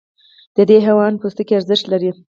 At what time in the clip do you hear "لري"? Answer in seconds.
1.91-2.11